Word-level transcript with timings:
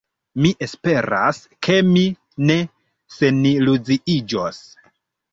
Mi 0.43 0.51
esperas, 0.67 1.39
ke 1.67 1.75
mi 1.89 2.05
ne 2.51 2.55
seniluziiĝos. 3.17 4.63